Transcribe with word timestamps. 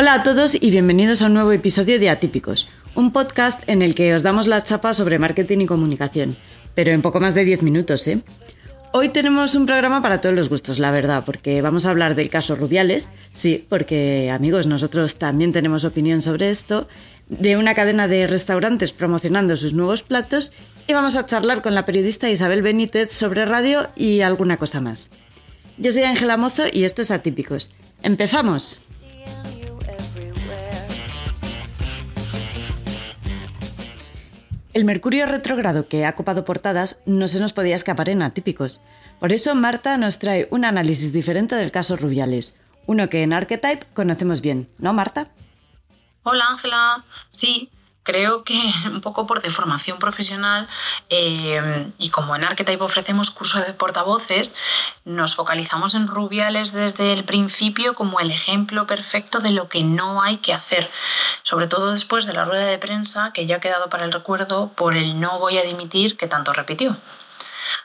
Hola 0.00 0.14
a 0.14 0.22
todos 0.22 0.54
y 0.54 0.70
bienvenidos 0.70 1.20
a 1.20 1.26
un 1.26 1.34
nuevo 1.34 1.52
episodio 1.52 2.00
de 2.00 2.08
Atípicos, 2.08 2.68
un 2.94 3.12
podcast 3.12 3.60
en 3.68 3.82
el 3.82 3.94
que 3.94 4.14
os 4.14 4.22
damos 4.22 4.46
la 4.46 4.64
chapa 4.64 4.94
sobre 4.94 5.18
marketing 5.18 5.58
y 5.58 5.66
comunicación, 5.66 6.38
pero 6.74 6.90
en 6.90 7.02
poco 7.02 7.20
más 7.20 7.34
de 7.34 7.44
10 7.44 7.62
minutos, 7.62 8.06
¿eh? 8.06 8.22
Hoy 8.92 9.10
tenemos 9.10 9.54
un 9.54 9.66
programa 9.66 10.00
para 10.00 10.22
todos 10.22 10.34
los 10.34 10.48
gustos, 10.48 10.78
la 10.78 10.90
verdad, 10.90 11.24
porque 11.26 11.60
vamos 11.60 11.84
a 11.84 11.90
hablar 11.90 12.14
del 12.14 12.30
caso 12.30 12.56
Rubiales, 12.56 13.10
sí, 13.34 13.66
porque 13.68 14.30
amigos, 14.30 14.66
nosotros 14.66 15.16
también 15.16 15.52
tenemos 15.52 15.84
opinión 15.84 16.22
sobre 16.22 16.48
esto, 16.48 16.88
de 17.28 17.58
una 17.58 17.74
cadena 17.74 18.08
de 18.08 18.26
restaurantes 18.26 18.94
promocionando 18.94 19.54
sus 19.58 19.74
nuevos 19.74 20.02
platos 20.02 20.52
y 20.88 20.94
vamos 20.94 21.14
a 21.14 21.26
charlar 21.26 21.60
con 21.60 21.74
la 21.74 21.84
periodista 21.84 22.30
Isabel 22.30 22.62
Benítez 22.62 23.12
sobre 23.12 23.44
radio 23.44 23.86
y 23.96 24.22
alguna 24.22 24.56
cosa 24.56 24.80
más. 24.80 25.10
Yo 25.76 25.92
soy 25.92 26.04
Ángela 26.04 26.38
Mozo 26.38 26.64
y 26.72 26.84
esto 26.84 27.02
es 27.02 27.10
Atípicos. 27.10 27.70
¡Empezamos! 28.02 28.80
El 34.80 34.86
Mercurio 34.86 35.26
retrógrado 35.26 35.88
que 35.88 36.06
ha 36.06 36.14
copado 36.14 36.46
portadas 36.46 37.02
no 37.04 37.28
se 37.28 37.38
nos 37.38 37.52
podía 37.52 37.76
escapar 37.76 38.08
en 38.08 38.22
atípicos. 38.22 38.80
Por 39.18 39.30
eso 39.30 39.54
Marta 39.54 39.98
nos 39.98 40.18
trae 40.18 40.48
un 40.50 40.64
análisis 40.64 41.12
diferente 41.12 41.54
del 41.54 41.70
caso 41.70 41.98
Rubiales, 41.98 42.56
uno 42.86 43.10
que 43.10 43.22
en 43.22 43.34
Archetype 43.34 43.84
conocemos 43.92 44.40
bien, 44.40 44.70
¿no, 44.78 44.94
Marta? 44.94 45.28
Hola, 46.22 46.46
Ángela. 46.48 47.04
Sí, 47.30 47.68
creo 48.02 48.44
que 48.44 48.58
un 48.86 49.00
poco 49.00 49.26
por 49.26 49.42
deformación 49.42 49.98
profesional 49.98 50.68
eh, 51.08 51.90
y 51.98 52.10
como 52.10 52.36
en 52.36 52.44
Archetype 52.44 52.82
ofrecemos 52.82 53.30
curso 53.30 53.60
de 53.60 53.72
portavoces, 53.72 54.54
nos 55.04 55.34
focalizamos 55.34 55.94
en 55.94 56.06
Rubiales 56.06 56.72
desde 56.72 57.12
el 57.12 57.24
principio 57.24 57.94
como 57.94 58.20
el 58.20 58.30
ejemplo 58.30 58.86
perfecto 58.86 59.40
de 59.40 59.50
lo 59.50 59.68
que 59.68 59.82
no 59.82 60.22
hay 60.22 60.38
que 60.38 60.52
hacer, 60.52 60.90
sobre 61.42 61.66
todo 61.66 61.92
después 61.92 62.26
de 62.26 62.32
la 62.32 62.44
rueda 62.44 62.66
de 62.66 62.78
prensa 62.78 63.32
que 63.32 63.46
ya 63.46 63.56
ha 63.56 63.60
quedado 63.60 63.88
para 63.88 64.04
el 64.04 64.12
recuerdo 64.12 64.72
por 64.74 64.96
el 64.96 65.20
no 65.20 65.38
voy 65.38 65.58
a 65.58 65.62
dimitir 65.62 66.16
que 66.16 66.26
tanto 66.26 66.52
repitió. 66.52 66.96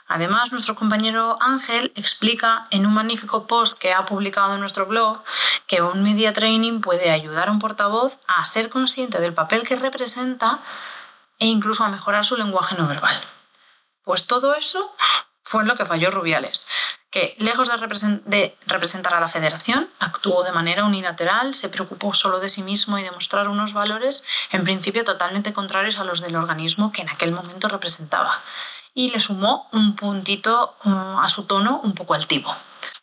Además, 0.08 0.52
nuestro 0.52 0.74
compañero 0.74 1.38
Ángel 1.40 1.92
explica 1.96 2.64
en 2.70 2.86
un 2.86 2.94
magnífico 2.94 3.46
post 3.46 3.78
que 3.78 3.92
ha 3.92 4.06
publicado 4.06 4.54
en 4.54 4.60
nuestro 4.60 4.86
blog 4.86 5.22
que 5.66 5.82
un 5.82 6.02
media 6.02 6.32
training 6.32 6.80
puede 6.80 7.10
ayudar 7.10 7.48
a 7.48 7.52
un 7.52 7.58
portavoz 7.58 8.18
a 8.28 8.44
ser 8.44 8.68
consciente 8.68 9.20
del 9.20 9.34
papel 9.34 9.66
que 9.66 9.76
representa 9.76 10.60
e 11.38 11.46
incluso 11.46 11.84
a 11.84 11.88
mejorar 11.88 12.24
su 12.24 12.36
lenguaje 12.36 12.76
no 12.76 12.86
verbal. 12.86 13.20
Pues 14.04 14.26
todo 14.26 14.54
eso 14.54 14.94
fue 15.42 15.62
en 15.62 15.68
lo 15.68 15.76
que 15.76 15.86
falló 15.86 16.10
Rubiales, 16.10 16.66
que 17.10 17.36
lejos 17.38 17.68
de, 17.68 18.56
representar 18.66 19.14
a 19.14 19.20
la 19.20 19.28
federación, 19.28 19.88
actuó 20.00 20.42
de 20.42 20.52
manera 20.52 20.84
unilateral, 20.84 21.54
se 21.54 21.68
preocupó 21.68 22.14
solo 22.14 22.40
de 22.40 22.48
sí 22.48 22.62
mismo 22.62 22.98
y 22.98 23.02
de 23.02 23.10
mostrar 23.10 23.48
unos 23.48 23.72
valores 23.72 24.24
en 24.50 24.64
principio 24.64 25.04
totalmente 25.04 25.52
contrarios 25.52 25.98
a 25.98 26.04
los 26.04 26.20
del 26.20 26.36
organismo 26.36 26.92
que 26.92 27.02
en 27.02 27.08
aquel 27.08 27.32
momento 27.32 27.68
representaba 27.68 28.42
y 28.96 29.10
le 29.10 29.20
sumó 29.20 29.68
un 29.72 29.94
puntito 29.94 30.74
a 30.82 31.28
su 31.28 31.44
tono 31.44 31.80
un 31.84 31.94
poco 31.94 32.14
altivo. 32.14 32.52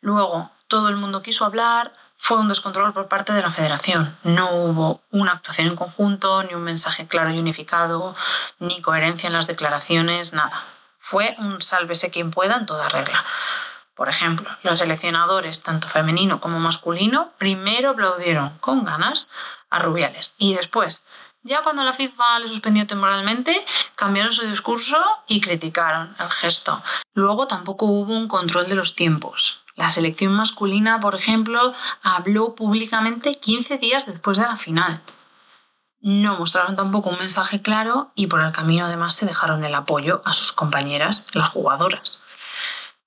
Luego, 0.02 0.50
todo 0.68 0.90
el 0.90 0.96
mundo 0.96 1.22
quiso 1.22 1.46
hablar, 1.46 1.94
fue 2.16 2.38
un 2.38 2.48
descontrol 2.48 2.94
por 2.94 3.08
parte 3.08 3.32
de 3.32 3.44
la 3.44 3.52
federación. 3.52 4.18
No 4.24 4.50
hubo 4.52 5.02
una 5.12 5.34
actuación 5.34 5.68
en 5.68 5.76
conjunto, 5.76 6.42
ni 6.42 6.56
un 6.56 6.64
mensaje 6.64 7.06
claro 7.06 7.30
y 7.30 7.38
unificado, 7.38 8.16
ni 8.58 8.82
coherencia 8.82 9.28
en 9.28 9.34
las 9.34 9.46
declaraciones, 9.46 10.34
nada. 10.34 10.64
Fue 11.00 11.36
un 11.38 11.62
sálvese 11.62 12.10
quien 12.10 12.32
pueda 12.32 12.56
en 12.56 12.66
toda 12.66 12.90
regla. 12.90 13.24
Por 13.94 14.10
ejemplo, 14.10 14.50
los 14.64 14.80
seleccionadores, 14.80 15.62
tanto 15.62 15.88
femenino 15.88 16.40
como 16.40 16.60
masculino, 16.60 17.34
primero 17.38 17.92
aplaudieron 17.92 18.58
con 18.60 18.84
ganas 18.84 19.30
a 19.70 19.78
Rubiales 19.78 20.34
y 20.40 20.56
después 20.56 21.04
ya 21.44 21.62
cuando 21.62 21.84
la 21.84 21.94
FIFA 21.94 22.40
le 22.40 22.48
suspendió 22.48 22.88
temporalmente, 22.88 23.66
cambiaron 23.96 24.32
su 24.32 24.48
discurso 24.48 24.98
y 25.28 25.42
criticaron 25.42 26.16
el 26.20 26.30
gesto. 26.30 26.82
Luego 27.14 27.48
tampoco 27.48 27.86
hubo 27.86 28.14
un 28.14 28.28
control 28.28 28.68
de 28.68 28.76
los 28.76 28.96
tiempos. 28.96 29.62
La 29.76 29.90
selección 29.90 30.34
masculina, 30.34 31.00
por 31.00 31.16
ejemplo, 31.16 31.74
habló 32.02 32.56
públicamente 32.56 33.36
15 33.36 33.78
días 33.78 34.06
después 34.06 34.38
de 34.38 34.44
la 34.44 34.56
final. 34.56 35.02
No 36.00 36.38
mostraron 36.38 36.76
tampoco 36.76 37.10
un 37.10 37.20
mensaje 37.20 37.62
claro 37.62 38.12
y 38.16 38.28
por 38.28 38.42
el 38.42 38.52
camino 38.52 38.86
además 38.86 39.16
se 39.16 39.26
dejaron 39.26 39.64
el 39.64 39.76
apoyo 39.76 40.22
a 40.26 40.34
sus 40.34 40.54
compañeras, 40.54 41.28
las 41.34 41.50
jugadoras. 41.50 42.20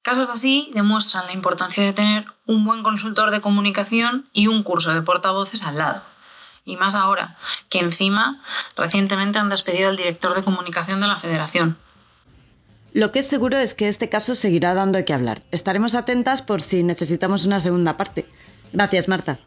Casos 0.02 0.28
así 0.30 0.70
demuestran 0.74 1.26
la 1.26 1.32
importancia 1.32 1.84
de 1.84 1.92
tener 1.92 2.26
un 2.46 2.64
buen 2.64 2.82
consultor 2.82 3.30
de 3.30 3.40
comunicación 3.40 4.28
y 4.32 4.46
un 4.46 4.62
curso 4.62 4.92
de 4.92 5.02
portavoces 5.02 5.62
al 5.64 5.78
lado 5.78 6.02
y 6.66 6.76
más 6.76 6.94
ahora, 6.94 7.38
que 7.70 7.78
encima 7.78 8.42
recientemente 8.76 9.38
han 9.38 9.48
despedido 9.48 9.88
al 9.88 9.96
director 9.96 10.34
de 10.34 10.44
comunicación 10.44 11.00
de 11.00 11.06
la 11.06 11.16
federación. 11.16 11.78
Lo 12.92 13.12
que 13.12 13.20
es 13.20 13.28
seguro 13.28 13.56
es 13.56 13.74
que 13.74 13.88
este 13.88 14.08
caso 14.08 14.34
seguirá 14.34 14.74
dando 14.74 15.02
que 15.04 15.14
hablar. 15.14 15.42
Estaremos 15.50 15.94
atentas 15.94 16.42
por 16.42 16.60
si 16.60 16.82
necesitamos 16.82 17.46
una 17.46 17.60
segunda 17.60 17.96
parte. 17.96 18.26
Gracias, 18.72 19.08
Marta. 19.08 19.38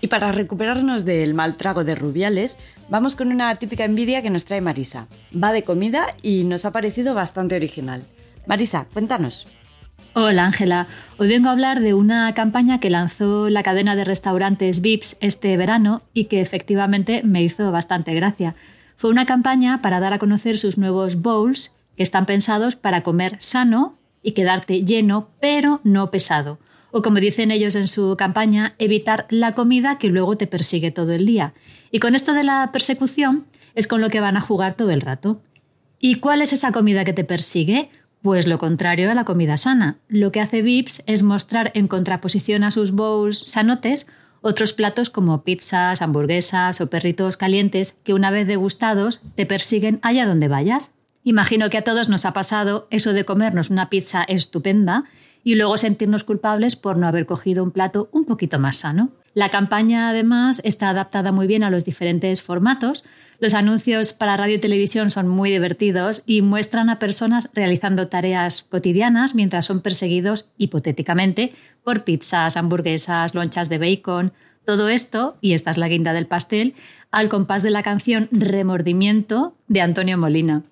Y 0.00 0.08
para 0.08 0.32
recuperarnos 0.32 1.06
del 1.06 1.32
mal 1.32 1.56
trago 1.56 1.82
de 1.82 1.94
Rubiales, 1.94 2.58
vamos 2.90 3.16
con 3.16 3.32
una 3.32 3.54
típica 3.54 3.84
envidia 3.84 4.20
que 4.20 4.28
nos 4.28 4.44
trae 4.44 4.60
Marisa. 4.60 5.08
Va 5.32 5.52
de 5.52 5.64
comida 5.64 6.14
y 6.20 6.44
nos 6.44 6.66
ha 6.66 6.72
parecido 6.72 7.14
bastante 7.14 7.54
original. 7.54 8.02
Marisa, 8.46 8.86
cuéntanos. 8.92 9.46
Hola 10.16 10.44
Ángela, 10.44 10.86
hoy 11.18 11.26
vengo 11.26 11.48
a 11.48 11.50
hablar 11.52 11.80
de 11.80 11.92
una 11.92 12.32
campaña 12.34 12.78
que 12.78 12.88
lanzó 12.88 13.50
la 13.50 13.64
cadena 13.64 13.96
de 13.96 14.04
restaurantes 14.04 14.80
Vips 14.80 15.16
este 15.20 15.56
verano 15.56 16.02
y 16.12 16.26
que 16.26 16.40
efectivamente 16.40 17.22
me 17.24 17.42
hizo 17.42 17.72
bastante 17.72 18.14
gracia. 18.14 18.54
Fue 18.96 19.10
una 19.10 19.26
campaña 19.26 19.82
para 19.82 19.98
dar 19.98 20.12
a 20.12 20.20
conocer 20.20 20.56
sus 20.56 20.78
nuevos 20.78 21.20
bowls 21.20 21.80
que 21.96 22.04
están 22.04 22.26
pensados 22.26 22.76
para 22.76 23.02
comer 23.02 23.38
sano 23.40 23.98
y 24.22 24.32
quedarte 24.32 24.84
lleno 24.84 25.30
pero 25.40 25.80
no 25.82 26.12
pesado. 26.12 26.60
O 26.92 27.02
como 27.02 27.18
dicen 27.18 27.50
ellos 27.50 27.74
en 27.74 27.88
su 27.88 28.14
campaña, 28.16 28.76
evitar 28.78 29.26
la 29.30 29.56
comida 29.56 29.98
que 29.98 30.10
luego 30.10 30.36
te 30.36 30.46
persigue 30.46 30.92
todo 30.92 31.10
el 31.10 31.26
día. 31.26 31.54
Y 31.90 31.98
con 31.98 32.14
esto 32.14 32.34
de 32.34 32.44
la 32.44 32.70
persecución 32.72 33.46
es 33.74 33.88
con 33.88 34.00
lo 34.00 34.10
que 34.10 34.20
van 34.20 34.36
a 34.36 34.40
jugar 34.40 34.74
todo 34.74 34.92
el 34.92 35.00
rato. 35.00 35.42
¿Y 35.98 36.16
cuál 36.16 36.40
es 36.40 36.52
esa 36.52 36.70
comida 36.70 37.04
que 37.04 37.12
te 37.12 37.24
persigue? 37.24 37.90
Pues 38.24 38.46
lo 38.46 38.56
contrario 38.56 39.10
a 39.10 39.14
la 39.14 39.26
comida 39.26 39.58
sana. 39.58 39.98
Lo 40.08 40.32
que 40.32 40.40
hace 40.40 40.62
Vips 40.62 41.04
es 41.06 41.22
mostrar 41.22 41.70
en 41.74 41.88
contraposición 41.88 42.64
a 42.64 42.70
sus 42.70 42.92
bowls 42.92 43.38
sanotes 43.38 44.06
otros 44.40 44.72
platos 44.72 45.10
como 45.10 45.44
pizzas, 45.44 46.00
hamburguesas 46.00 46.80
o 46.80 46.88
perritos 46.88 47.36
calientes 47.36 47.92
que 48.02 48.14
una 48.14 48.30
vez 48.30 48.46
degustados 48.46 49.20
te 49.34 49.44
persiguen 49.44 49.98
allá 50.00 50.24
donde 50.24 50.48
vayas. 50.48 50.92
Imagino 51.22 51.68
que 51.68 51.76
a 51.76 51.82
todos 51.82 52.08
nos 52.08 52.24
ha 52.24 52.32
pasado 52.32 52.88
eso 52.90 53.12
de 53.12 53.24
comernos 53.24 53.68
una 53.68 53.90
pizza 53.90 54.24
estupenda 54.24 55.04
y 55.44 55.54
luego 55.54 55.78
sentirnos 55.78 56.24
culpables 56.24 56.74
por 56.74 56.96
no 56.96 57.06
haber 57.06 57.26
cogido 57.26 57.62
un 57.62 57.70
plato 57.70 58.08
un 58.10 58.24
poquito 58.24 58.58
más 58.58 58.78
sano. 58.78 59.10
La 59.34 59.50
campaña 59.50 60.08
además 60.08 60.60
está 60.64 60.90
adaptada 60.90 61.30
muy 61.30 61.46
bien 61.46 61.62
a 61.62 61.70
los 61.70 61.84
diferentes 61.84 62.42
formatos, 62.42 63.04
los 63.40 63.54
anuncios 63.54 64.12
para 64.12 64.36
radio 64.36 64.54
y 64.54 64.60
televisión 64.60 65.10
son 65.10 65.28
muy 65.28 65.50
divertidos 65.50 66.22
y 66.24 66.42
muestran 66.42 66.88
a 66.88 66.98
personas 66.98 67.48
realizando 67.52 68.08
tareas 68.08 68.62
cotidianas 68.62 69.34
mientras 69.34 69.66
son 69.66 69.80
perseguidos 69.80 70.46
hipotéticamente 70.56 71.52
por 71.82 72.04
pizzas, 72.04 72.56
hamburguesas, 72.56 73.34
lonchas 73.34 73.68
de 73.68 73.78
bacon. 73.78 74.32
Todo 74.64 74.88
esto, 74.88 75.36
y 75.40 75.52
esta 75.52 75.70
es 75.70 75.78
la 75.78 75.88
guinda 75.88 76.12
del 76.12 76.26
pastel, 76.26 76.74
al 77.10 77.28
compás 77.28 77.62
de 77.62 77.70
la 77.70 77.82
canción 77.82 78.28
Remordimiento 78.30 79.56
de 79.68 79.80
Antonio 79.80 80.16
Molina. 80.16 80.62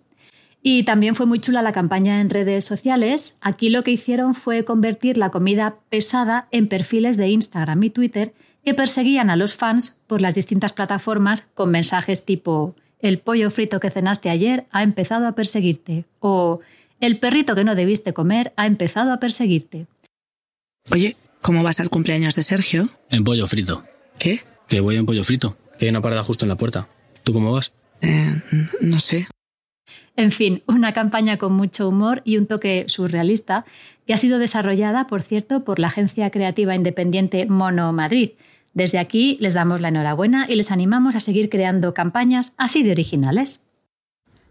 Y 0.62 0.84
también 0.84 1.16
fue 1.16 1.26
muy 1.26 1.40
chula 1.40 1.60
la 1.60 1.72
campaña 1.72 2.20
en 2.20 2.30
redes 2.30 2.64
sociales. 2.64 3.36
Aquí 3.40 3.68
lo 3.68 3.82
que 3.82 3.90
hicieron 3.90 4.34
fue 4.34 4.64
convertir 4.64 5.18
la 5.18 5.30
comida 5.30 5.76
pesada 5.88 6.46
en 6.52 6.68
perfiles 6.68 7.16
de 7.16 7.28
Instagram 7.28 7.82
y 7.82 7.90
Twitter 7.90 8.32
que 8.64 8.74
perseguían 8.74 9.28
a 9.28 9.36
los 9.36 9.56
fans 9.56 10.02
por 10.06 10.20
las 10.20 10.34
distintas 10.34 10.72
plataformas 10.72 11.42
con 11.42 11.70
mensajes 11.70 12.24
tipo 12.24 12.76
el 13.00 13.18
pollo 13.18 13.50
frito 13.50 13.80
que 13.80 13.90
cenaste 13.90 14.30
ayer 14.30 14.66
ha 14.70 14.84
empezado 14.84 15.26
a 15.26 15.32
perseguirte 15.32 16.04
o 16.20 16.60
el 17.00 17.18
perrito 17.18 17.56
que 17.56 17.64
no 17.64 17.74
debiste 17.74 18.12
comer 18.12 18.52
ha 18.56 18.66
empezado 18.66 19.12
a 19.12 19.18
perseguirte. 19.18 19.88
Oye, 20.92 21.16
¿cómo 21.40 21.64
vas 21.64 21.80
al 21.80 21.90
cumpleaños 21.90 22.36
de 22.36 22.44
Sergio? 22.44 22.88
En 23.10 23.24
pollo 23.24 23.48
frito. 23.48 23.84
¿Qué? 24.18 24.42
Que 24.68 24.78
voy 24.78 24.96
en 24.96 25.06
pollo 25.06 25.24
frito, 25.24 25.56
que 25.78 25.86
hay 25.86 25.90
una 25.90 26.00
parada 26.00 26.22
justo 26.22 26.44
en 26.44 26.50
la 26.50 26.56
puerta. 26.56 26.88
¿Tú 27.24 27.32
cómo 27.32 27.52
vas? 27.52 27.72
Eh, 28.02 28.34
no 28.80 29.00
sé. 29.00 29.26
En 30.16 30.30
fin, 30.30 30.62
una 30.66 30.92
campaña 30.92 31.38
con 31.38 31.52
mucho 31.54 31.88
humor 31.88 32.22
y 32.24 32.36
un 32.36 32.46
toque 32.46 32.84
surrealista 32.88 33.64
que 34.06 34.14
ha 34.14 34.18
sido 34.18 34.38
desarrollada, 34.38 35.06
por 35.06 35.22
cierto, 35.22 35.64
por 35.64 35.78
la 35.78 35.86
agencia 35.86 36.30
creativa 36.30 36.74
independiente 36.74 37.46
Mono 37.46 37.92
Madrid, 37.92 38.30
desde 38.74 38.98
aquí 38.98 39.36
les 39.40 39.54
damos 39.54 39.80
la 39.80 39.88
enhorabuena 39.88 40.46
y 40.48 40.54
les 40.54 40.70
animamos 40.70 41.14
a 41.14 41.20
seguir 41.20 41.50
creando 41.50 41.92
campañas 41.92 42.54
así 42.56 42.82
de 42.82 42.92
originales. 42.92 43.66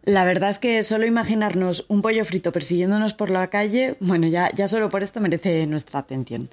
La 0.04 0.26
verdad 0.26 0.50
es 0.50 0.60
que 0.60 0.82
solo 0.84 1.06
imaginarnos 1.06 1.86
un 1.88 2.02
pollo 2.02 2.26
frito 2.26 2.52
persiguiéndonos 2.52 3.14
por 3.14 3.30
la 3.30 3.48
calle, 3.50 3.98
bueno, 4.00 4.28
ya, 4.28 4.52
ya 4.54 4.68
solo 4.68 4.90
por 4.90 5.04
esto 5.04 5.20
merece 5.20 5.66
nuestra 5.68 6.00
atención. 6.00 6.50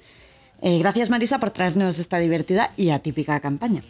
Eh, 0.61 0.77
gracias 0.79 1.09
Marisa 1.09 1.39
por 1.39 1.51
traernos 1.51 1.99
esta 1.99 2.19
divertida 2.19 2.71
y 2.75 2.89
atípica 2.89 3.39
campaña. 3.39 3.83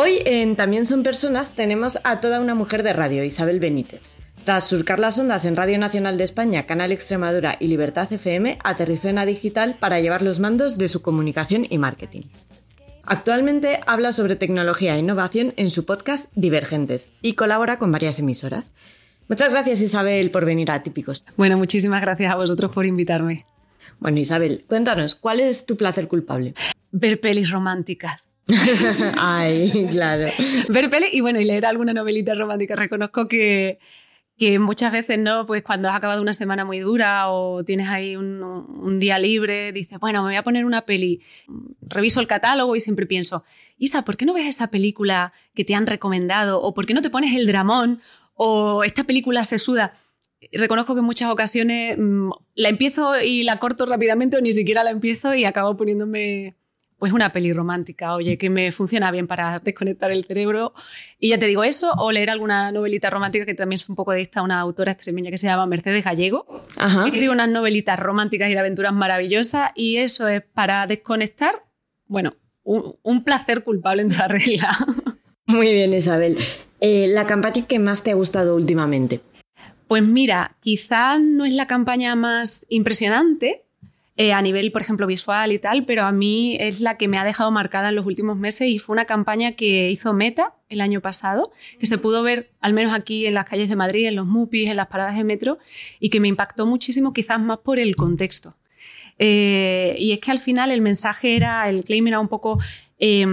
Hoy 0.00 0.20
en 0.26 0.54
También 0.54 0.86
son 0.86 1.02
personas 1.02 1.56
tenemos 1.56 1.98
a 2.04 2.20
toda 2.20 2.40
una 2.40 2.54
mujer 2.54 2.84
de 2.84 2.92
radio, 2.92 3.24
Isabel 3.24 3.58
Benítez. 3.58 4.00
Tras 4.44 4.68
surcar 4.68 5.00
las 5.00 5.18
ondas 5.18 5.44
en 5.44 5.56
Radio 5.56 5.76
Nacional 5.76 6.16
de 6.18 6.22
España, 6.22 6.66
Canal 6.66 6.92
Extremadura 6.92 7.56
y 7.58 7.66
Libertad 7.66 8.06
FM, 8.12 8.58
aterrizó 8.62 9.08
en 9.08 9.18
A 9.18 9.26
Digital 9.26 9.76
para 9.80 9.98
llevar 9.98 10.22
los 10.22 10.38
mandos 10.38 10.78
de 10.78 10.86
su 10.86 11.02
comunicación 11.02 11.66
y 11.68 11.78
marketing. 11.78 12.22
Actualmente 13.02 13.80
habla 13.88 14.12
sobre 14.12 14.36
tecnología 14.36 14.94
e 14.94 15.00
innovación 15.00 15.52
en 15.56 15.68
su 15.68 15.84
podcast 15.84 16.30
Divergentes 16.36 17.10
y 17.20 17.32
colabora 17.32 17.80
con 17.80 17.90
varias 17.90 18.20
emisoras. 18.20 18.70
Muchas 19.28 19.50
gracias 19.50 19.80
Isabel 19.80 20.30
por 20.30 20.44
venir 20.44 20.70
a 20.70 20.80
Típicos. 20.84 21.24
Bueno, 21.36 21.58
muchísimas 21.58 22.02
gracias 22.02 22.30
a 22.30 22.36
vosotros 22.36 22.70
por 22.70 22.86
invitarme. 22.86 23.44
Bueno 23.98 24.20
Isabel, 24.20 24.64
cuéntanos, 24.68 25.16
¿cuál 25.16 25.40
es 25.40 25.66
tu 25.66 25.76
placer 25.76 26.06
culpable? 26.06 26.54
Ver 26.92 27.18
pelis 27.20 27.50
románticas. 27.50 28.30
Ay, 29.18 29.86
claro. 29.90 30.28
Ver 30.68 30.90
pelis 30.90 31.10
y 31.12 31.20
bueno, 31.20 31.40
y 31.40 31.44
leer 31.44 31.66
alguna 31.66 31.92
novelita 31.92 32.34
romántica. 32.34 32.76
Reconozco 32.76 33.28
que, 33.28 33.78
que 34.38 34.58
muchas 34.58 34.92
veces, 34.92 35.18
¿no? 35.18 35.46
Pues 35.46 35.62
cuando 35.62 35.88
has 35.88 35.96
acabado 35.96 36.22
una 36.22 36.32
semana 36.32 36.64
muy 36.64 36.78
dura 36.78 37.28
o 37.30 37.64
tienes 37.64 37.88
ahí 37.88 38.16
un, 38.16 38.98
día 38.98 39.18
libre, 39.18 39.72
dices, 39.72 39.98
bueno, 39.98 40.22
me 40.22 40.28
voy 40.28 40.36
a 40.36 40.42
poner 40.42 40.64
una 40.64 40.86
peli. 40.86 41.20
Reviso 41.82 42.20
el 42.20 42.26
catálogo 42.26 42.74
y 42.74 42.80
siempre 42.80 43.06
pienso, 43.06 43.44
Isa, 43.76 44.04
¿por 44.04 44.16
qué 44.16 44.24
no 44.24 44.32
ves 44.32 44.46
esa 44.46 44.68
película 44.70 45.32
que 45.54 45.64
te 45.64 45.74
han 45.74 45.86
recomendado? 45.86 46.62
¿O 46.62 46.72
por 46.72 46.86
qué 46.86 46.94
no 46.94 47.02
te 47.02 47.10
pones 47.10 47.36
el 47.36 47.46
dramón? 47.46 48.00
¿O 48.34 48.84
esta 48.84 49.04
película 49.04 49.44
se 49.44 49.58
suda? 49.58 49.94
Reconozco 50.52 50.94
que 50.94 51.00
en 51.00 51.06
muchas 51.06 51.30
ocasiones 51.30 51.98
mmm, 51.98 52.30
la 52.54 52.68
empiezo 52.68 53.20
y 53.20 53.42
la 53.42 53.58
corto 53.58 53.84
rápidamente 53.86 54.36
o 54.36 54.40
ni 54.40 54.52
siquiera 54.52 54.84
la 54.84 54.90
empiezo 54.90 55.34
y 55.34 55.44
acabo 55.44 55.76
poniéndome 55.76 56.56
pues 56.98 57.12
una 57.12 57.30
peli 57.30 57.52
romántica, 57.52 58.14
oye, 58.14 58.36
que 58.36 58.50
me 58.50 58.72
funciona 58.72 59.10
bien 59.10 59.26
para 59.26 59.60
desconectar 59.60 60.10
el 60.10 60.24
cerebro. 60.24 60.74
Y 61.18 61.30
ya 61.30 61.38
te 61.38 61.46
digo 61.46 61.62
eso, 61.62 61.92
o 61.96 62.10
leer 62.10 62.30
alguna 62.30 62.72
novelita 62.72 63.08
romántica 63.08 63.46
que 63.46 63.54
también 63.54 63.76
es 63.76 63.88
un 63.88 63.94
poco 63.94 64.12
de 64.12 64.20
esta, 64.22 64.42
una 64.42 64.58
autora 64.58 64.92
extremeña 64.92 65.30
que 65.30 65.38
se 65.38 65.46
llama 65.46 65.66
Mercedes 65.66 66.04
Gallego, 66.04 66.46
Ajá. 66.76 67.02
que 67.02 67.10
escribe 67.10 67.32
unas 67.32 67.48
novelitas 67.48 67.98
románticas 67.98 68.50
y 68.50 68.54
de 68.54 68.58
aventuras 68.58 68.92
maravillosas, 68.92 69.70
y 69.76 69.98
eso 69.98 70.26
es 70.26 70.42
para 70.42 70.86
desconectar, 70.86 71.64
bueno, 72.06 72.34
un, 72.64 72.96
un 73.02 73.24
placer 73.24 73.62
culpable 73.62 74.02
en 74.02 74.08
toda 74.08 74.28
regla. 74.28 74.76
Muy 75.46 75.72
bien, 75.72 75.94
Isabel. 75.94 76.36
Eh, 76.80 77.06
¿La 77.08 77.26
campaña 77.26 77.66
que 77.66 77.78
más 77.78 78.02
te 78.02 78.10
ha 78.10 78.14
gustado 78.14 78.54
últimamente? 78.54 79.20
Pues 79.86 80.02
mira, 80.02 80.56
quizás 80.60 81.20
no 81.20 81.46
es 81.46 81.54
la 81.54 81.66
campaña 81.66 82.14
más 82.14 82.66
impresionante, 82.68 83.64
eh, 84.20 84.32
a 84.32 84.42
nivel, 84.42 84.72
por 84.72 84.82
ejemplo, 84.82 85.06
visual 85.06 85.52
y 85.52 85.60
tal, 85.60 85.84
pero 85.84 86.02
a 86.02 86.10
mí 86.10 86.56
es 86.58 86.80
la 86.80 86.96
que 86.96 87.06
me 87.06 87.18
ha 87.18 87.24
dejado 87.24 87.52
marcada 87.52 87.90
en 87.90 87.94
los 87.94 88.04
últimos 88.04 88.36
meses 88.36 88.66
y 88.66 88.80
fue 88.80 88.94
una 88.94 89.04
campaña 89.04 89.52
que 89.52 89.92
hizo 89.92 90.12
Meta 90.12 90.56
el 90.68 90.80
año 90.80 91.00
pasado, 91.00 91.52
que 91.78 91.86
se 91.86 91.98
pudo 91.98 92.24
ver 92.24 92.50
al 92.60 92.72
menos 92.72 92.92
aquí 92.92 93.26
en 93.26 93.34
las 93.34 93.44
calles 93.44 93.68
de 93.68 93.76
Madrid, 93.76 94.08
en 94.08 94.16
los 94.16 94.26
MUPIs, 94.26 94.70
en 94.70 94.76
las 94.76 94.88
paradas 94.88 95.16
de 95.16 95.22
metro, 95.22 95.58
y 96.00 96.10
que 96.10 96.18
me 96.18 96.26
impactó 96.26 96.66
muchísimo 96.66 97.12
quizás 97.12 97.38
más 97.38 97.58
por 97.58 97.78
el 97.78 97.94
contexto. 97.94 98.56
Eh, 99.20 99.94
y 100.00 100.10
es 100.10 100.18
que 100.18 100.32
al 100.32 100.40
final 100.40 100.72
el 100.72 100.80
mensaje 100.80 101.36
era, 101.36 101.68
el 101.68 101.84
claim 101.84 102.08
era 102.08 102.18
un 102.18 102.28
poco... 102.28 102.58
Eh, 102.98 103.24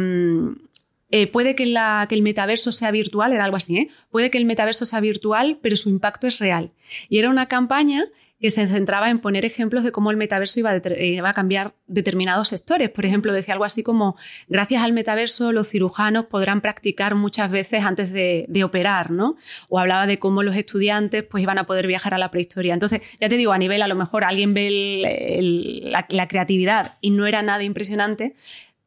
eh, 1.12 1.28
puede 1.28 1.56
que, 1.56 1.64
el 1.64 2.22
metaverso 2.22 2.72
sea 2.72 2.92
virtual, 2.92 3.34
era 3.34 3.46
algo 3.46 3.58
así, 3.58 3.78
¿eh? 3.78 3.90
puede 4.10 4.32
que 4.32 4.38
el 4.38 4.46
metaverso 4.46 4.86
sea 4.86 5.00
virtual, 5.00 5.60
pero 5.62 5.76
su 5.76 5.90
impacto 5.90 6.28
es 6.28 6.40
real. 6.40 6.72
Y 7.10 7.20
era 7.20 7.30
una 7.30 7.48
campaña 7.48 8.06
que 8.42 8.50
se 8.50 8.68
centraba 8.68 9.10
en 9.10 9.20
poner 9.20 9.46
ejemplos 9.46 9.84
de 9.84 9.92
cómo 9.92 10.12
el 10.12 10.18
metaverso 10.18 10.60
iba 10.60 10.72
a, 10.72 10.82
iba 11.02 11.30
a, 11.30 11.34
cambiar 11.34 11.74
determinados 11.88 12.50
sectores. 12.50 12.90
Por 12.90 13.06
ejemplo, 13.06 13.34
decía 13.34 13.54
algo 13.54 13.64
así 13.64 13.82
como, 13.82 14.18
gracias 14.48 14.84
al 14.84 14.92
metaverso 14.94 15.54
los 15.54 15.70
cirujanos 15.70 16.26
podrán 16.26 16.60
practicar 16.60 17.16
muchas 17.16 17.50
veces 17.50 17.84
antes 17.84 18.12
de, 18.12 18.46
de, 18.50 18.64
operar, 18.64 19.10
¿no? 19.10 19.38
O 19.70 19.80
hablaba 19.80 20.06
de 20.06 20.20
cómo 20.20 20.44
los 20.44 20.58
estudiantes 20.58 21.24
pues 21.24 21.44
iban 21.44 21.58
a 21.58 21.66
poder 21.66 21.88
viajar 21.88 22.14
a 22.14 22.18
la 22.18 22.30
prehistoria. 22.30 22.74
Entonces, 22.74 23.02
ya 23.22 23.30
te 23.30 23.38
digo, 23.38 23.54
a 23.54 23.58
nivel, 23.58 23.82
a 23.82 23.88
lo 23.88 23.96
mejor 23.96 24.26
alguien 24.26 24.54
ve 24.54 25.80
la, 25.84 26.06
la 26.10 26.28
creatividad 26.28 26.98
y 27.00 27.12
no 27.12 27.28
era 27.28 27.42
nada 27.42 27.64
impresionante, 27.64 28.36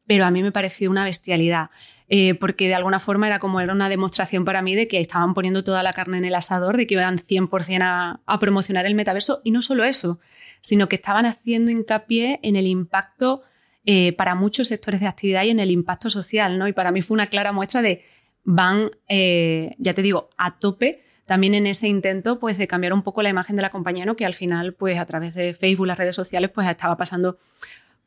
pero 0.05 0.25
a 0.25 0.31
mí 0.31 0.43
me 0.43 0.51
pareció 0.51 0.91
una 0.91 1.05
bestialidad. 1.05 1.69
Eh, 2.11 2.33
porque 2.33 2.67
de 2.67 2.73
alguna 2.73 2.99
forma 2.99 3.27
era 3.27 3.37
como 3.37 3.61
era 3.61 3.71
una 3.71 3.87
demostración 3.87 4.43
para 4.43 4.63
mí 4.63 4.73
de 4.73 4.87
que 4.87 4.99
estaban 4.99 5.35
poniendo 5.35 5.63
toda 5.63 5.83
la 5.83 5.93
carne 5.93 6.17
en 6.17 6.25
el 6.25 6.33
asador, 6.33 6.75
de 6.75 6.87
que 6.87 6.95
iban 6.95 7.19
100% 7.19 7.81
a, 7.83 8.19
a 8.25 8.39
promocionar 8.39 8.87
el 8.87 8.95
metaverso 8.95 9.41
y 9.43 9.51
no 9.51 9.61
solo 9.61 9.83
eso, 9.83 10.19
sino 10.61 10.89
que 10.89 10.95
estaban 10.95 11.27
haciendo 11.27 11.69
hincapié 11.69 12.39
en 12.41 12.55
el 12.55 12.65
impacto 12.65 13.43
eh, 13.85 14.13
para 14.13 14.35
muchos 14.35 14.67
sectores 14.67 14.99
de 14.99 15.07
actividad 15.07 15.43
y 15.43 15.49
en 15.49 15.59
el 15.59 15.71
impacto 15.71 16.09
social, 16.09 16.59
¿no? 16.59 16.67
Y 16.67 16.73
para 16.73 16.91
mí 16.91 17.01
fue 17.01 17.15
una 17.15 17.27
clara 17.27 17.51
muestra 17.51 17.81
de 17.81 18.03
van, 18.43 18.91
eh, 19.07 19.75
ya 19.77 19.93
te 19.93 20.01
digo, 20.01 20.29
a 20.37 20.59
tope 20.59 21.03
también 21.25 21.53
en 21.53 21.65
ese 21.65 21.87
intento 21.87 22.39
pues 22.39 22.57
de 22.57 22.67
cambiar 22.67 22.93
un 22.93 23.03
poco 23.03 23.21
la 23.21 23.29
imagen 23.29 23.55
de 23.55 23.61
la 23.61 23.69
compañía, 23.69 24.05
¿no? 24.05 24.15
Que 24.15 24.25
al 24.25 24.33
final 24.33 24.73
pues 24.73 24.99
a 24.99 25.05
través 25.05 25.33
de 25.33 25.53
Facebook, 25.53 25.87
las 25.87 25.97
redes 25.97 26.15
sociales 26.15 26.51
pues 26.53 26.67
estaba 26.67 26.97
pasando 26.97 27.37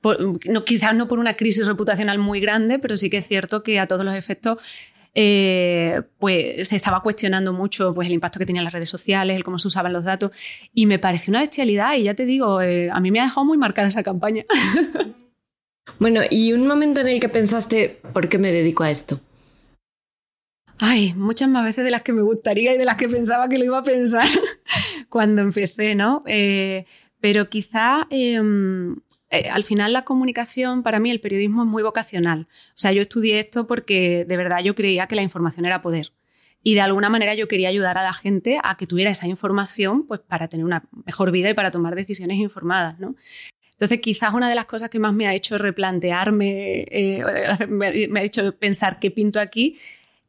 por, 0.02 0.46
no, 0.46 0.64
quizás 0.66 0.94
no 0.94 1.08
por 1.08 1.18
una 1.18 1.34
crisis 1.34 1.66
reputacional 1.66 2.18
muy 2.18 2.40
grande, 2.40 2.78
pero 2.78 2.98
sí 2.98 3.08
que 3.08 3.18
es 3.18 3.26
cierto 3.26 3.62
que 3.62 3.80
a 3.80 3.86
todos 3.86 4.04
los 4.04 4.14
efectos 4.14 4.58
eh, 5.14 6.02
pues 6.18 6.68
se 6.68 6.76
estaba 6.76 7.02
cuestionando 7.02 7.52
mucho 7.52 7.94
pues, 7.94 8.08
el 8.08 8.14
impacto 8.14 8.38
que 8.38 8.46
tenían 8.46 8.64
las 8.64 8.72
redes 8.72 8.88
sociales, 8.88 9.36
el 9.36 9.44
cómo 9.44 9.58
se 9.58 9.68
usaban 9.68 9.92
los 9.92 10.04
datos, 10.04 10.32
y 10.74 10.86
me 10.86 10.98
pareció 10.98 11.30
una 11.30 11.40
bestialidad, 11.40 11.94
y 11.94 12.04
ya 12.04 12.14
te 12.14 12.26
digo, 12.26 12.60
eh, 12.60 12.90
a 12.90 13.00
mí 13.00 13.10
me 13.10 13.20
ha 13.20 13.24
dejado 13.24 13.44
muy 13.44 13.56
marcada 13.56 13.88
esa 13.88 14.02
campaña. 14.02 14.44
bueno, 15.98 16.22
y 16.28 16.52
un 16.52 16.66
momento 16.66 17.00
en 17.00 17.08
el 17.08 17.20
que 17.20 17.28
pensaste, 17.28 18.00
¿por 18.12 18.28
qué 18.28 18.38
me 18.38 18.52
dedico 18.52 18.82
a 18.82 18.90
esto? 18.90 19.20
Ay, 20.78 21.14
muchas 21.14 21.48
más 21.48 21.64
veces 21.64 21.84
de 21.84 21.92
las 21.92 22.02
que 22.02 22.12
me 22.12 22.22
gustaría 22.22 22.74
y 22.74 22.78
de 22.78 22.84
las 22.84 22.96
que 22.96 23.08
pensaba 23.08 23.48
que 23.48 23.58
lo 23.58 23.64
iba 23.64 23.78
a 23.78 23.84
pensar 23.84 24.26
cuando 25.08 25.42
empecé, 25.42 25.94
¿no? 25.94 26.24
Eh, 26.26 26.86
pero 27.20 27.48
quizá 27.48 28.08
eh, 28.10 28.40
eh, 29.32 29.48
al 29.50 29.64
final 29.64 29.92
la 29.92 30.04
comunicación, 30.04 30.82
para 30.82 31.00
mí 31.00 31.10
el 31.10 31.20
periodismo 31.20 31.62
es 31.62 31.68
muy 31.68 31.82
vocacional. 31.82 32.48
O 32.50 32.76
sea, 32.76 32.92
yo 32.92 33.02
estudié 33.02 33.40
esto 33.40 33.66
porque 33.66 34.24
de 34.24 34.36
verdad 34.36 34.62
yo 34.62 34.74
creía 34.74 35.06
que 35.06 35.16
la 35.16 35.22
información 35.22 35.64
era 35.64 35.82
poder. 35.82 36.12
Y 36.62 36.74
de 36.74 36.82
alguna 36.82 37.08
manera 37.08 37.34
yo 37.34 37.48
quería 37.48 37.68
ayudar 37.68 37.98
a 37.98 38.02
la 38.02 38.12
gente 38.12 38.60
a 38.62 38.76
que 38.76 38.86
tuviera 38.86 39.10
esa 39.10 39.26
información 39.26 40.06
pues, 40.06 40.20
para 40.20 40.46
tener 40.48 40.64
una 40.64 40.84
mejor 41.06 41.32
vida 41.32 41.50
y 41.50 41.54
para 41.54 41.70
tomar 41.70 41.96
decisiones 41.96 42.36
informadas, 42.36 43.00
¿no? 43.00 43.16
Entonces, 43.72 44.00
quizás 44.00 44.32
una 44.32 44.48
de 44.48 44.54
las 44.54 44.66
cosas 44.66 44.90
que 44.90 45.00
más 45.00 45.12
me 45.12 45.26
ha 45.26 45.34
hecho 45.34 45.58
replantearme, 45.58 46.84
eh, 46.88 47.24
me, 47.68 48.06
me, 48.06 48.20
ha 48.20 48.22
hecho 48.22 48.56
pensar 48.56 49.00
qué 49.00 49.10
pinto 49.10 49.40
aquí, 49.40 49.78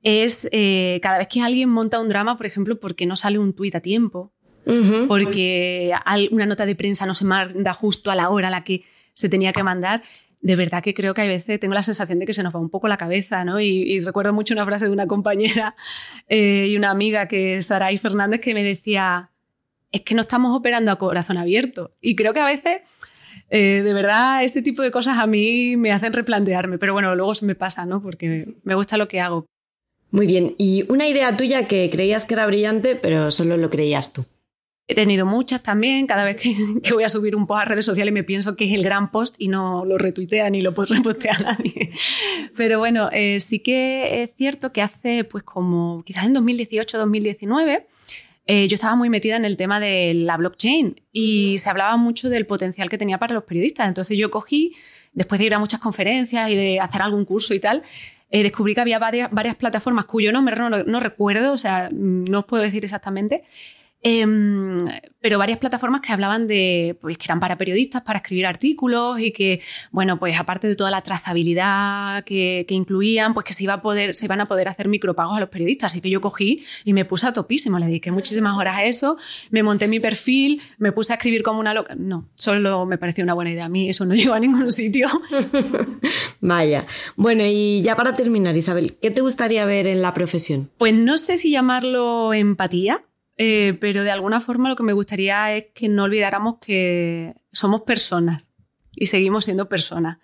es 0.01 0.47
eh, 0.51 0.99
cada 1.03 1.17
vez 1.17 1.27
que 1.27 1.41
alguien 1.41 1.69
monta 1.69 1.99
un 1.99 2.09
drama, 2.09 2.35
por 2.35 2.45
ejemplo, 2.45 2.79
¿por 2.79 2.95
qué 2.95 3.05
no 3.05 3.15
sale 3.15 3.37
un 3.37 3.53
tuit 3.53 3.75
a 3.75 3.79
tiempo? 3.79 4.33
Uh 4.65 4.71
-huh. 4.71 5.07
Porque 5.07 5.93
una 6.31 6.45
nota 6.45 6.65
de 6.65 6.75
prensa 6.75 7.05
no 7.05 7.13
se 7.13 7.25
manda 7.25 7.73
justo 7.73 8.11
a 8.11 8.15
la 8.15 8.29
hora 8.29 8.47
a 8.47 8.51
la 8.51 8.63
que 8.63 8.83
se 9.13 9.29
tenía 9.29 9.53
que 9.53 9.63
mandar. 9.63 10.01
De 10.41 10.55
verdad 10.55 10.83
que 10.83 10.93
creo 10.93 11.13
que 11.13 11.21
a 11.21 11.27
veces 11.27 11.59
tengo 11.59 11.73
la 11.73 11.83
sensación 11.83 12.19
de 12.19 12.25
que 12.25 12.33
se 12.33 12.43
nos 12.43 12.53
va 12.53 12.59
un 12.59 12.69
poco 12.69 12.87
la 12.87 12.97
cabeza, 12.97 13.45
¿no? 13.45 13.61
Y, 13.61 13.99
recuerdo 14.01 14.33
mucho 14.33 14.53
una 14.53 14.65
frase 14.65 14.85
de 14.85 14.91
una 14.91 15.07
compañera 15.07 15.75
eh, 16.27 16.67
y 16.69 16.75
una 16.75 16.91
amiga 16.91 17.27
que 17.27 17.57
es 17.57 17.67
Saray 17.67 17.97
Fernández 17.97 18.41
que 18.41 18.53
me 18.53 18.63
decía, 18.63 19.31
es 19.91 20.01
que 20.01 20.15
no 20.15 20.21
estamos 20.21 20.55
operando 20.57 20.91
a 20.91 20.97
corazón 20.97 21.37
abierto. 21.37 21.95
Y 22.01 22.15
creo 22.15 22.33
que 22.33 22.41
a 22.41 22.45
veces, 22.45 22.81
eh, 23.49 23.81
de 23.83 23.93
verdad, 23.93 24.43
este 24.43 24.61
tipo 24.61 24.81
de 24.81 24.91
cosas 24.91 25.17
a 25.17 25.27
mí 25.27 25.77
me 25.77 25.91
hacen 25.93 26.11
replantearme, 26.11 26.77
pero 26.77 26.93
bueno, 26.93 27.15
luego 27.15 27.33
se 27.35 27.45
me 27.45 27.55
pasa, 27.55 27.85
¿no? 27.85 28.01
Porque 28.01 28.55
me 28.63 28.75
gusta 28.75 28.97
lo 28.97 29.07
que 29.07 29.21
hago. 29.21 29.45
Muy 30.11 30.27
bien, 30.27 30.53
y 30.59 30.85
una 30.89 31.07
idea 31.07 31.35
tuya 31.35 31.67
que 31.67 31.89
creías 31.89 32.25
que 32.25 32.35
era 32.35 32.45
brillante, 32.45 32.95
pero 32.95 33.31
solo 33.31 33.57
lo 33.57 33.69
creías 33.71 34.13
tú. 34.13 34.25
He 34.85 34.95
tenido 34.95 35.25
muchas 35.25 35.63
también, 35.63 36.07
cada 36.07 36.25
vez 36.25 36.35
que, 36.35 36.55
que, 36.83 36.93
voy 36.93 37.03
a 37.03 37.09
subir 37.09 37.35
un 37.35 37.47
post 37.47 37.61
a 37.61 37.65
redes 37.65 37.85
sociales 37.85 38.13
me 38.13 38.23
pienso 38.23 38.55
que 38.55 38.65
es 38.65 38.73
el 38.73 38.83
gran 38.83 39.11
post 39.11 39.35
y 39.37 39.47
no 39.47 39.85
lo 39.85 39.97
retuitea 39.97 40.49
ni 40.49 40.61
lo 40.61 40.71
repostea 40.71 41.37
nadie. 41.39 41.91
Pero 42.57 42.79
bueno, 42.79 43.09
eh, 43.11 43.39
sí 43.39 43.59
que 43.59 44.23
es 44.23 44.31
cierto 44.35 44.73
que 44.73 44.81
hace 44.81 45.23
pues 45.23 45.43
como 45.43 46.03
quizás 46.05 46.25
en 46.25 46.35
2018-2019 46.35 47.85
eh, 48.45 48.67
yo 48.67 48.75
estaba 48.75 48.95
muy 48.95 49.09
metida 49.09 49.37
en 49.37 49.45
el 49.45 49.55
tema 49.55 49.79
de 49.79 50.13
la 50.13 50.35
blockchain 50.35 51.01
y 51.13 51.57
se 51.59 51.69
hablaba 51.69 51.95
mucho 51.95 52.29
del 52.29 52.45
potencial 52.45 52.89
que 52.89 52.97
tenía 52.97 53.17
para 53.17 53.33
los 53.33 53.45
periodistas. 53.45 53.87
Entonces 53.87 54.17
yo 54.17 54.31
cogí, 54.31 54.75
después 55.13 55.39
de 55.39 55.45
ir 55.45 55.53
a 55.53 55.59
muchas 55.59 55.79
conferencias 55.79 56.49
y 56.49 56.55
de 56.55 56.79
hacer 56.81 57.01
algún 57.01 57.23
curso 57.23 57.53
y 57.53 57.59
tal, 57.61 57.83
eh, 58.31 58.43
descubrí 58.43 58.75
que 58.75 58.81
había 58.81 58.99
varias, 58.99 59.31
varias 59.31 59.55
plataformas 59.55 60.05
cuyo 60.05 60.31
nombre 60.33 60.55
no, 60.57 60.69
no 60.69 60.99
recuerdo, 60.99 61.53
o 61.53 61.57
sea, 61.57 61.89
no 61.91 62.39
os 62.39 62.45
puedo 62.45 62.63
decir 62.63 62.83
exactamente, 62.83 63.43
Em, 64.05 64.85
pero 65.21 65.39
varias 65.39 65.59
plataformas 65.59 66.01
que 66.01 66.11
hablaban 66.11 66.45
de, 66.45 66.97
pues 66.99 67.17
que 67.17 67.23
eran 67.25 67.39
para 67.39 67.57
periodistas, 67.57 68.01
para 68.01 68.19
escribir 68.19 68.45
artículos 68.45 69.17
y 69.21 69.31
que, 69.31 69.61
bueno, 69.91 70.19
pues 70.19 70.37
aparte 70.37 70.67
de 70.67 70.75
toda 70.75 70.91
la 70.91 71.01
trazabilidad 71.01 72.25
que, 72.25 72.65
incluían, 72.67 73.33
pues 73.33 73.45
que 73.45 73.53
se, 73.53 73.63
iba 73.63 73.75
a 73.75 73.81
poder, 73.81 74.17
se 74.17 74.25
iban 74.25 74.41
a 74.41 74.47
poder 74.49 74.67
hacer 74.67 74.89
micropagos 74.89 75.37
a 75.37 75.39
los 75.39 75.47
periodistas. 75.47 75.93
Así 75.93 76.01
que 76.01 76.09
yo 76.09 76.19
cogí 76.19 76.65
y 76.83 76.91
me 76.91 77.05
puse 77.05 77.27
a 77.27 77.31
topísimo, 77.33 77.79
le 77.79 77.85
dediqué 77.85 78.11
muchísimas 78.11 78.57
horas 78.57 78.75
a 78.75 78.83
eso, 78.83 79.15
me 79.51 79.63
monté 79.63 79.87
mi 79.87 80.01
perfil, 80.01 80.61
me 80.79 80.91
puse 80.91 81.13
a 81.13 81.15
escribir 81.15 81.41
como 81.41 81.61
una 81.61 81.73
loca. 81.73 81.95
No, 81.95 82.27
solo 82.35 82.85
me 82.85 82.97
pareció 82.97 83.23
una 83.23 83.33
buena 83.33 83.51
idea 83.51 83.65
a 83.65 83.69
mí, 83.69 83.89
eso 83.89 84.05
no 84.05 84.15
llegó 84.15 84.33
a 84.33 84.39
ningún 84.41 84.73
sitio. 84.73 85.07
Vaya. 86.41 86.85
Bueno, 87.15 87.43
y 87.45 87.81
ya 87.83 87.95
para 87.95 88.13
terminar, 88.13 88.57
Isabel, 88.57 88.97
¿qué 89.01 89.11
te 89.11 89.21
gustaría 89.21 89.63
ver 89.63 89.87
en 89.87 90.01
la 90.01 90.13
profesión? 90.13 90.69
Pues 90.77 90.93
no 90.93 91.17
sé 91.17 91.37
si 91.37 91.51
llamarlo 91.51 92.33
empatía 92.33 93.05
eh, 93.37 93.77
pero 93.79 94.03
de 94.03 94.11
alguna 94.11 94.41
forma 94.41 94.69
lo 94.69 94.75
que 94.75 94.83
me 94.83 94.93
gustaría 94.93 95.55
es 95.55 95.65
que 95.73 95.89
no 95.89 96.03
olvidáramos 96.03 96.59
que 96.59 97.33
somos 97.51 97.81
personas 97.81 98.53
y 98.95 99.07
seguimos 99.07 99.45
siendo 99.45 99.67
personas. 99.67 100.19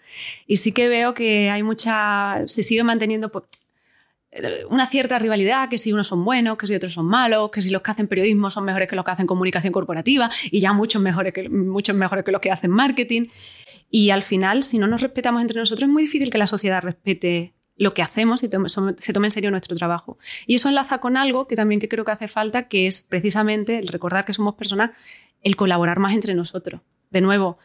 Y 0.46 0.58
sí 0.58 0.72
que 0.72 0.88
veo 0.90 1.14
que 1.14 1.50
hay 1.50 1.64
mucha, 1.64 2.44
se 2.46 2.64
sigue 2.64 2.84
manteniendo 2.84 3.32
pues, 3.32 3.46
eh, 4.32 4.64
una 4.70 4.86
cierta 4.86 5.18
rivalidad, 5.18 5.70
que 5.70 5.78
si 5.78 5.92
unos 5.92 6.08
son 6.08 6.24
buenos, 6.24 6.58
que 6.58 6.68
si 6.68 6.76
otros 6.76 6.94
son 6.94 7.08
malos, 7.08 7.50
que 7.50 7.62
si 7.62 7.72
los 7.72 7.82
que 7.82 7.92
hacen 7.92 8.08
periodismo 8.08 8.50
son 8.52 8.66
mejores 8.66 8.88
que 8.88 8.96
los 8.96 9.04
que 9.04 9.12
hacen 9.12 9.26
comunicación 9.26 9.74
corporativa 9.74 10.30
y 10.52 10.60
ya 10.60 10.74
muchos 10.74 11.02
mejores 11.02 11.34
que, 11.34 11.50
muchos 11.50 11.96
mejores 11.96 12.24
que 12.24 12.32
los 12.32 12.42
que 12.42 12.52
hacen 12.52 12.72
marketing. 12.72 13.26
Y 13.90 14.12
al 14.12 14.22
final, 14.22 14.62
si 14.62 14.78
no 14.78 14.86
nos 14.86 15.02
respetamos 15.02 15.42
entre 15.42 15.60
nosotros, 15.60 15.88
es 15.88 15.92
muy 15.92 16.04
difícil 16.04 16.30
que 16.30 16.38
la 16.38 16.46
sociedad 16.46 16.82
respete 16.84 17.56
lo 17.80 17.94
que 17.94 18.04
hacemos 18.04 18.44
y 18.44 18.50
se 18.98 19.14
tome 19.14 19.28
en 19.28 19.32
serio 19.32 19.50
nuestro 19.50 19.76
trabajo. 19.76 20.20
Y 20.46 20.56
eso 20.56 20.68
enlaza 20.68 21.00
con 21.00 21.16
algo 21.16 21.48
que 21.48 21.56
también 21.56 21.80
que 21.80 21.88
creo 21.88 22.04
que 22.04 22.12
hace 22.12 22.28
falta, 22.28 22.68
que 22.68 22.86
es 22.86 23.04
precisamente 23.04 23.80
el 23.80 23.88
recordar 23.88 24.26
que 24.26 24.34
somos 24.34 24.56
personas, 24.56 24.92
el 25.42 25.56
colaborar 25.56 25.98
más 25.98 26.14
entre 26.14 26.36
nosotros. 26.36 26.82
De 27.10 27.22
nuevo, 27.22 27.58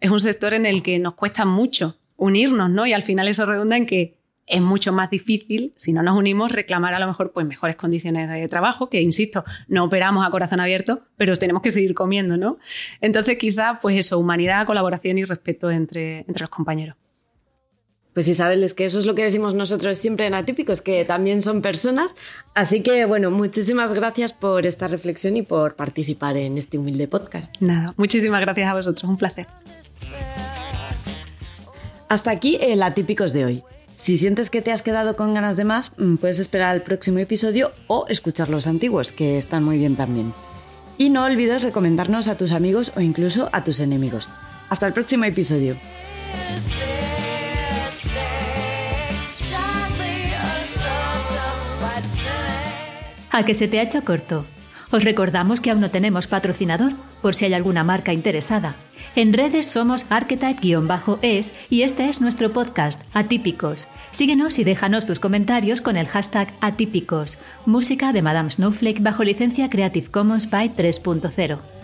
es 0.00 0.10
un 0.10 0.18
sector 0.18 0.52
en 0.52 0.66
el 0.66 0.82
que 0.82 0.98
nos 0.98 1.14
cuesta 1.14 1.44
mucho 1.44 1.96
unirnos, 2.16 2.70
¿no? 2.70 2.86
Y 2.86 2.92
al 2.92 3.02
final 3.02 3.28
eso 3.28 3.46
redunda 3.46 3.76
en 3.76 3.86
que 3.86 4.18
es 4.46 4.60
mucho 4.60 4.92
más 4.92 5.10
difícil, 5.10 5.72
si 5.76 5.92
no 5.92 6.02
nos 6.02 6.18
unimos, 6.18 6.50
reclamar 6.50 6.94
a 6.94 6.98
lo 6.98 7.06
mejor 7.06 7.30
pues, 7.30 7.46
mejores 7.46 7.76
condiciones 7.76 8.28
de 8.28 8.48
trabajo, 8.48 8.90
que 8.90 9.00
insisto, 9.00 9.44
no 9.68 9.84
operamos 9.84 10.26
a 10.26 10.30
corazón 10.30 10.58
abierto, 10.58 11.04
pero 11.16 11.34
tenemos 11.36 11.62
que 11.62 11.70
seguir 11.70 11.94
comiendo, 11.94 12.36
¿no? 12.36 12.58
Entonces, 13.00 13.38
quizá, 13.38 13.78
pues 13.80 13.96
eso, 13.96 14.18
humanidad, 14.18 14.66
colaboración 14.66 15.18
y 15.18 15.24
respeto 15.24 15.70
entre, 15.70 16.24
entre 16.26 16.40
los 16.40 16.50
compañeros. 16.50 16.96
Pues 18.14 18.28
Isabel, 18.28 18.62
es 18.62 18.74
que 18.74 18.84
eso 18.84 18.98
es 18.98 19.06
lo 19.06 19.14
que 19.14 19.24
decimos 19.24 19.54
nosotros 19.54 19.98
siempre 19.98 20.26
en 20.26 20.34
Atípicos, 20.34 20.82
que 20.82 21.04
también 21.04 21.40
son 21.40 21.62
personas. 21.62 22.14
Así 22.54 22.82
que, 22.82 23.06
bueno, 23.06 23.30
muchísimas 23.30 23.94
gracias 23.94 24.34
por 24.34 24.66
esta 24.66 24.86
reflexión 24.86 25.36
y 25.36 25.42
por 25.42 25.76
participar 25.76 26.36
en 26.36 26.58
este 26.58 26.76
humilde 26.76 27.08
podcast. 27.08 27.54
Nada, 27.60 27.94
muchísimas 27.96 28.42
gracias 28.42 28.68
a 28.68 28.74
vosotros, 28.74 29.04
un 29.04 29.16
placer. 29.16 29.46
Hasta 32.08 32.30
aquí 32.30 32.58
el 32.60 32.82
Atípicos 32.82 33.32
de 33.32 33.46
hoy. 33.46 33.64
Si 33.94 34.18
sientes 34.18 34.50
que 34.50 34.60
te 34.60 34.72
has 34.72 34.82
quedado 34.82 35.16
con 35.16 35.32
ganas 35.32 35.56
de 35.56 35.64
más, 35.64 35.92
mm, 35.96 36.16
puedes 36.16 36.38
esperar 36.38 36.70
al 36.70 36.82
próximo 36.82 37.18
episodio 37.18 37.72
o 37.86 38.06
escuchar 38.08 38.50
los 38.50 38.66
antiguos, 38.66 39.12
que 39.12 39.38
están 39.38 39.64
muy 39.64 39.78
bien 39.78 39.96
también. 39.96 40.34
Y 40.98 41.08
no 41.08 41.24
olvides 41.24 41.62
recomendarnos 41.62 42.28
a 42.28 42.36
tus 42.36 42.52
amigos 42.52 42.92
o 42.96 43.00
incluso 43.00 43.48
a 43.52 43.64
tus 43.64 43.80
enemigos. 43.80 44.28
Hasta 44.68 44.86
el 44.86 44.92
próximo 44.92 45.24
episodio. 45.24 45.76
¿A 53.34 53.46
que 53.46 53.54
se 53.54 53.66
te 53.66 53.80
ha 53.80 53.82
hecho 53.82 54.04
corto? 54.04 54.44
Os 54.90 55.04
recordamos 55.04 55.62
que 55.62 55.70
aún 55.70 55.80
no 55.80 55.90
tenemos 55.90 56.26
patrocinador, 56.26 56.92
por 57.22 57.34
si 57.34 57.46
hay 57.46 57.54
alguna 57.54 57.82
marca 57.82 58.12
interesada. 58.12 58.76
En 59.16 59.32
redes 59.32 59.66
somos 59.66 60.04
archetype-es 60.10 61.54
y 61.70 61.80
este 61.80 62.10
es 62.10 62.20
nuestro 62.20 62.52
podcast, 62.52 63.00
Atípicos. 63.14 63.88
Síguenos 64.10 64.58
y 64.58 64.64
déjanos 64.64 65.06
tus 65.06 65.18
comentarios 65.18 65.80
con 65.80 65.96
el 65.96 66.08
hashtag 66.08 66.52
Atípicos. 66.60 67.38
Música 67.64 68.12
de 68.12 68.20
Madame 68.20 68.50
Snowflake 68.50 69.02
bajo 69.02 69.24
licencia 69.24 69.70
Creative 69.70 70.08
Commons 70.08 70.50
by 70.50 70.74
3.0. 70.74 71.81